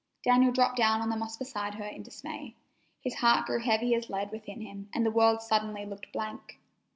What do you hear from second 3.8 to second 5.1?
as lead within him, and